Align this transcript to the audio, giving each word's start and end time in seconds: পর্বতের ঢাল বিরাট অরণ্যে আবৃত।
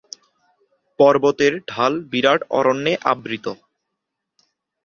পর্বতের 0.99 1.53
ঢাল 1.67 1.93
বিরাট 2.11 2.41
অরণ্যে 2.57 2.93
আবৃত। 3.11 3.45